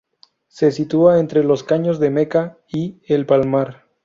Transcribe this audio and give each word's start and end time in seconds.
Se 0.47 0.71
sitúa 0.71 1.19
entre 1.19 1.43
Los 1.43 1.63
Caños 1.63 1.99
de 1.99 2.09
Meca 2.09 2.57
y 2.67 2.97
El 3.05 3.27
Palmar. 3.27 3.85